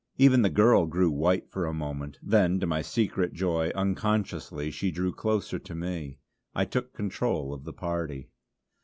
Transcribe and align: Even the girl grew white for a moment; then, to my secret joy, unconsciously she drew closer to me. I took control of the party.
Even 0.17 0.41
the 0.41 0.49
girl 0.49 0.87
grew 0.87 1.11
white 1.11 1.51
for 1.51 1.67
a 1.67 1.73
moment; 1.75 2.17
then, 2.23 2.59
to 2.59 2.65
my 2.65 2.81
secret 2.81 3.33
joy, 3.33 3.69
unconsciously 3.75 4.71
she 4.71 4.89
drew 4.89 5.13
closer 5.13 5.59
to 5.59 5.75
me. 5.75 6.17
I 6.55 6.65
took 6.65 6.91
control 6.91 7.53
of 7.53 7.65
the 7.65 7.73
party. 7.73 8.31